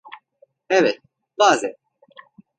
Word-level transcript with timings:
Evet, 0.69 1.01
bazen. 1.37 1.75